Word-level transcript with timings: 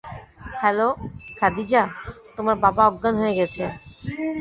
Hello, 0.61 0.87
Khadija, 1.37 1.83
তোমার 2.35 2.55
বাবা 2.65 2.81
অজ্ঞান 2.87 3.15
হয়ে 3.21 3.37
গেছে। 3.39 3.63